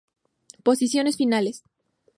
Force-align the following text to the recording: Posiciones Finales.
Posiciones 0.63 1.15
Finales. 1.15 1.61